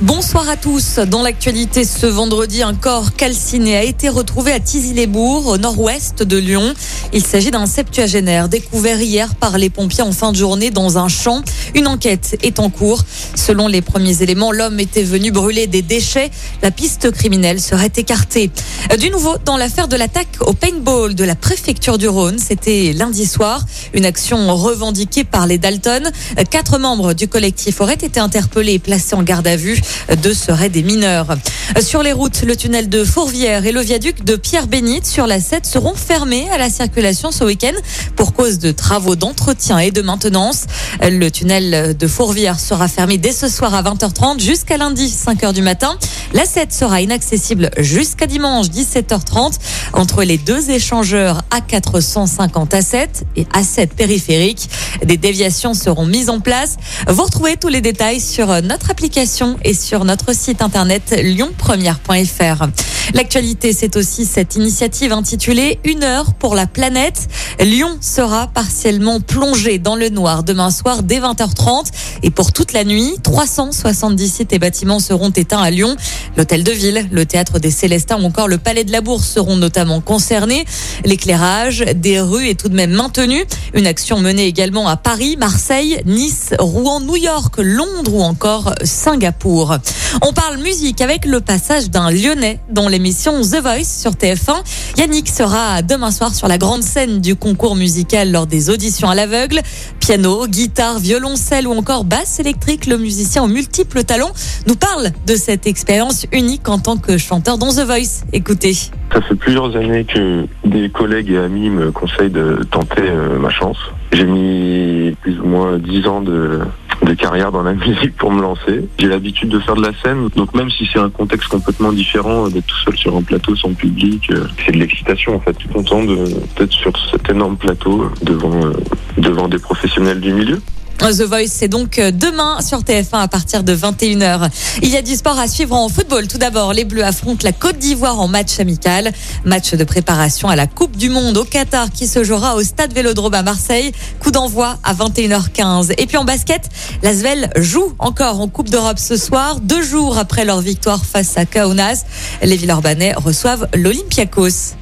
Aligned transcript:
Bonsoir 0.00 0.48
à 0.48 0.56
tous. 0.56 1.00
Dans 1.00 1.22
l'actualité 1.22 1.82
ce 1.82 2.06
vendredi, 2.06 2.62
un 2.62 2.74
corps 2.74 3.14
calciné 3.14 3.76
a 3.76 3.82
été 3.82 4.08
retrouvé 4.08 4.52
à 4.52 4.60
Tizy-les-Bourgs, 4.60 5.48
au 5.48 5.58
nord-ouest 5.58 6.22
de 6.22 6.36
Lyon. 6.36 6.72
Il 7.12 7.26
s'agit 7.26 7.50
d'un 7.50 7.66
septuagénaire 7.66 8.48
découvert 8.48 9.00
hier 9.00 9.34
par 9.34 9.58
les 9.58 9.70
pompiers 9.70 10.04
en 10.04 10.12
fin 10.12 10.30
de 10.30 10.36
journée 10.36 10.70
dans 10.70 10.98
un 10.98 11.08
champ. 11.08 11.42
Une 11.74 11.88
enquête 11.88 12.38
est 12.42 12.60
en 12.60 12.70
cours. 12.70 13.02
Selon 13.34 13.66
les 13.66 13.82
premiers 13.82 14.22
éléments, 14.22 14.52
l'homme 14.52 14.78
était 14.78 15.02
venu 15.02 15.32
brûler 15.32 15.66
des 15.66 15.82
déchets. 15.82 16.30
La 16.62 16.70
piste 16.70 17.10
criminelle 17.10 17.60
serait 17.60 17.90
écartée. 17.96 18.52
Du 19.00 19.10
nouveau, 19.10 19.34
dans 19.44 19.56
l'affaire 19.56 19.88
de 19.88 19.96
l'attaque 19.96 20.28
au 20.42 20.52
paintball 20.52 21.16
de 21.16 21.24
la 21.24 21.34
préfecture 21.34 21.98
du 21.98 22.06
Rhône, 22.06 22.38
c'était 22.38 22.92
lundi 22.94 23.26
soir. 23.26 23.66
Une 23.94 24.04
action 24.04 24.54
revendiquée 24.54 25.24
par 25.24 25.48
les 25.48 25.58
Dalton. 25.58 26.08
Quatre 26.50 26.78
membres 26.78 27.14
du 27.14 27.26
collectif 27.26 27.80
auraient 27.80 27.94
été 27.94 28.20
interpellés 28.20 28.74
et 28.74 28.78
placés 28.78 29.16
en 29.16 29.24
garde 29.24 29.48
à 29.48 29.56
vue. 29.56 29.80
Deux 30.22 30.34
seraient 30.34 30.68
des 30.68 30.82
mineurs. 30.82 31.36
Sur 31.80 32.02
les 32.02 32.12
routes, 32.12 32.42
le 32.42 32.56
tunnel 32.56 32.88
de 32.88 33.04
Fourvière 33.04 33.66
et 33.66 33.72
le 33.72 33.80
viaduc 33.80 34.24
de 34.24 34.36
Pierre-Bénite 34.36 35.06
sur 35.06 35.26
la 35.26 35.40
7 35.40 35.66
seront 35.66 35.94
fermés 35.94 36.48
à 36.50 36.58
la 36.58 36.70
circulation 36.70 37.30
ce 37.30 37.44
week-end 37.44 37.72
pour 38.16 38.32
cause 38.32 38.58
de 38.58 38.72
travaux 38.72 39.16
d'entretien 39.16 39.78
et 39.78 39.90
de 39.90 40.02
maintenance. 40.02 40.64
Le 41.02 41.28
tunnel 41.30 41.96
de 41.96 42.06
Fourvière 42.06 42.58
sera 42.58 42.88
fermé 42.88 43.18
dès 43.18 43.32
ce 43.32 43.48
soir 43.48 43.74
à 43.74 43.82
20h30 43.82 44.40
jusqu'à 44.40 44.76
lundi 44.76 45.06
5h 45.06 45.52
du 45.52 45.62
matin. 45.62 45.96
La 46.34 46.44
7 46.44 46.72
sera 46.72 47.00
inaccessible 47.00 47.70
jusqu'à 47.78 48.26
dimanche 48.26 48.66
17h30 48.66 49.58
entre 49.94 50.22
les 50.24 50.36
deux 50.36 50.70
échangeurs 50.70 51.42
A450 51.50 52.68
A7 52.70 53.08
et 53.36 53.44
A7 53.44 53.88
périphériques. 53.88 54.68
Des 55.04 55.16
déviations 55.16 55.74
seront 55.74 56.06
mises 56.06 56.28
en 56.28 56.40
place. 56.40 56.76
Vous 57.08 57.22
retrouvez 57.22 57.56
tous 57.56 57.68
les 57.68 57.80
détails 57.80 58.20
sur 58.20 58.48
notre 58.62 58.90
application 58.90 59.56
et 59.64 59.74
sur 59.74 60.04
notre 60.04 60.34
site 60.34 60.60
internet 60.60 61.14
lyonpremière.fr. 61.22 62.66
L'actualité, 63.14 63.72
c'est 63.72 63.96
aussi 63.96 64.24
cette 64.26 64.56
initiative 64.56 65.12
intitulée 65.12 65.78
Une 65.84 66.04
heure 66.04 66.34
pour 66.34 66.54
la 66.54 66.66
planète. 66.66 67.28
Lyon 67.58 67.96
sera 68.00 68.48
partiellement 68.48 69.20
plongé 69.20 69.78
dans 69.78 69.96
le 69.96 70.10
noir 70.10 70.44
demain 70.44 70.70
soir 70.70 71.02
dès 71.02 71.18
20h30 71.18 71.86
et 72.22 72.30
pour 72.30 72.52
toute 72.52 72.72
la 72.72 72.84
nuit, 72.84 73.14
370 73.22 74.28
sites 74.28 74.52
et 74.52 74.58
bâtiments 74.58 75.00
seront 75.00 75.30
éteints 75.30 75.62
à 75.62 75.70
Lyon. 75.70 75.96
L'hôtel 76.36 76.64
de 76.64 76.72
ville, 76.72 77.08
le 77.10 77.24
théâtre 77.24 77.58
des 77.58 77.70
Célestins 77.70 78.20
ou 78.20 78.24
encore 78.24 78.48
le 78.48 78.58
palais 78.58 78.84
de 78.84 78.92
la 78.92 79.00
Bourse 79.00 79.26
seront 79.26 79.56
notamment 79.56 80.00
concernés. 80.00 80.64
L'éclairage 81.04 81.84
des 81.94 82.20
rues 82.20 82.48
est 82.48 82.60
tout 82.60 82.68
de 82.68 82.74
même 82.74 82.92
maintenu. 82.92 83.44
Une 83.74 83.86
action 83.86 84.18
menée 84.18 84.46
également 84.46 84.86
à 84.88 84.96
Paris, 84.96 85.36
Marseille, 85.38 86.00
Nice, 86.04 86.54
Rouen, 86.58 87.00
New 87.00 87.16
York, 87.16 87.54
Londres 87.58 88.14
ou 88.14 88.22
encore 88.22 88.74
Singapour. 88.84 89.78
On 90.22 90.32
parle 90.32 90.58
musique 90.58 91.00
avec 91.00 91.24
le 91.24 91.40
passage 91.40 91.90
d'un 91.90 92.10
Lyonnais 92.10 92.60
dans 92.70 92.88
l'émission 92.98 93.40
The 93.42 93.62
Voice 93.62 93.84
sur 93.84 94.10
TF1. 94.10 94.56
Yannick 94.96 95.28
sera 95.28 95.82
demain 95.82 96.10
soir 96.10 96.34
sur 96.34 96.48
la 96.48 96.58
grande 96.58 96.82
scène 96.82 97.20
du 97.20 97.36
concours 97.36 97.76
musical 97.76 98.32
lors 98.32 98.48
des 98.48 98.70
auditions 98.70 99.08
à 99.08 99.14
l'aveugle. 99.14 99.60
Piano, 100.00 100.48
guitare, 100.48 100.98
violoncelle 100.98 101.68
ou 101.68 101.70
encore 101.70 102.02
basse 102.02 102.40
électrique, 102.40 102.86
le 102.86 102.98
musicien 102.98 103.44
aux 103.44 103.48
multiples 103.48 104.02
talents 104.02 104.32
nous 104.66 104.74
parle 104.74 105.12
de 105.28 105.36
cette 105.36 105.68
expérience 105.68 106.26
unique 106.32 106.68
en 106.68 106.80
tant 106.80 106.96
que 106.96 107.18
chanteur 107.18 107.56
dans 107.56 107.70
The 107.70 107.86
Voice. 107.86 108.24
Écoutez. 108.32 108.74
Ça 109.12 109.20
fait 109.22 109.36
plusieurs 109.36 109.76
années 109.76 110.04
que 110.04 110.46
des 110.64 110.90
collègues 110.90 111.30
et 111.30 111.38
amis 111.38 111.70
me 111.70 111.92
conseillent 111.92 112.30
de 112.30 112.66
tenter 112.68 113.02
euh, 113.02 113.38
ma 113.38 113.50
chance. 113.50 113.78
J'ai 114.10 114.24
mis 114.24 115.14
plus 115.22 115.38
ou 115.38 115.46
moins 115.46 115.78
dix 115.78 116.04
ans 116.08 116.20
de, 116.20 116.62
de 117.08 117.14
carrière 117.14 117.50
dans 117.50 117.62
la 117.62 117.72
musique 117.86 118.16
pour 118.16 118.30
me 118.30 118.40
lancer. 118.40 118.88
J'ai 118.98 119.08
l'habitude 119.08 119.48
de 119.48 119.58
faire 119.58 119.74
de 119.74 119.82
la 119.82 119.92
scène, 120.02 120.28
donc 120.36 120.54
même 120.54 120.70
si 120.70 120.88
c'est 120.92 120.98
un 120.98 121.10
contexte 121.10 121.48
complètement 121.48 121.92
différent 121.92 122.48
d'être 122.48 122.66
tout 122.66 122.78
seul 122.84 122.96
sur 122.96 123.16
un 123.16 123.22
plateau 123.22 123.56
sans 123.56 123.72
public, 123.72 124.30
euh, 124.30 124.46
c'est 124.64 124.72
de 124.72 124.78
l'excitation 124.78 125.34
en 125.36 125.40
fait. 125.40 125.54
Je 125.58 125.64
suis 125.64 125.68
content 125.68 126.02
d'être 126.04 126.72
sur 126.72 126.92
cet 127.10 127.28
énorme 127.30 127.56
plateau 127.56 128.10
devant, 128.22 128.54
euh, 128.64 128.72
devant 129.16 129.48
des 129.48 129.58
professionnels 129.58 130.20
du 130.20 130.32
milieu. 130.32 130.60
The 131.06 131.22
Voice, 131.22 131.48
c'est 131.48 131.68
donc 131.68 131.98
demain 131.98 132.60
sur 132.60 132.80
TF1 132.80 133.20
à 133.20 133.28
partir 133.28 133.62
de 133.62 133.74
21h. 133.74 134.50
Il 134.82 134.88
y 134.90 134.96
a 134.96 135.02
du 135.02 135.14
sport 135.14 135.38
à 135.38 135.48
suivre 135.48 135.74
en 135.74 135.88
football. 135.88 136.28
Tout 136.28 136.38
d'abord, 136.38 136.72
les 136.72 136.84
Bleus 136.84 137.04
affrontent 137.04 137.40
la 137.44 137.52
Côte 137.52 137.78
d'Ivoire 137.78 138.20
en 138.20 138.28
match 138.28 138.60
amical. 138.60 139.12
Match 139.44 139.74
de 139.74 139.84
préparation 139.84 140.48
à 140.48 140.56
la 140.56 140.66
Coupe 140.66 140.96
du 140.96 141.08
Monde 141.08 141.38
au 141.38 141.44
Qatar 141.44 141.90
qui 141.90 142.06
se 142.06 142.24
jouera 142.24 142.56
au 142.56 142.62
Stade 142.62 142.92
Vélodrome 142.92 143.34
à 143.34 143.42
Marseille. 143.42 143.92
Coup 144.20 144.30
d'envoi 144.30 144.78
à 144.84 144.92
21h15. 144.92 145.94
Et 145.96 146.06
puis 146.06 146.18
en 146.18 146.24
basket, 146.24 146.68
l'Asvel 147.02 147.50
joue 147.56 147.94
encore 147.98 148.40
en 148.40 148.48
Coupe 148.48 148.68
d'Europe 148.68 148.98
ce 148.98 149.16
soir, 149.16 149.60
deux 149.60 149.82
jours 149.82 150.18
après 150.18 150.44
leur 150.44 150.60
victoire 150.60 151.04
face 151.04 151.38
à 151.38 151.46
Kaunas. 151.46 152.04
Les 152.42 152.56
Villeurbanais 152.56 153.14
reçoivent 153.14 153.68
l'Olympiakos. 153.74 154.74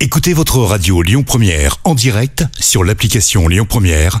Écoutez 0.00 0.32
votre 0.32 0.58
radio 0.58 1.00
Lyon 1.02 1.22
Première 1.22 1.76
en 1.84 1.94
direct 1.94 2.44
sur 2.58 2.84
l'application 2.84 3.48
Lyon 3.48 3.66
Première, 3.68 4.20